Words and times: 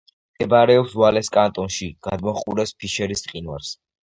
მდებარეობს 0.37 0.95
ვალეს 1.01 1.29
კანტონში; 1.35 1.91
გადმოჰყურებს 2.09 2.75
ფიშერის 2.81 3.25
მყინვარს. 3.29 3.79